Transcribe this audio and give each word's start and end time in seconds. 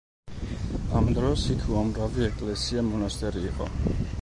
ამ 0.99 1.09
დროს 1.17 1.43
იქ 1.55 1.67
უამრავი 1.75 2.25
ეკლესია-მონასტერი 2.31 3.45
იყო. 3.53 3.71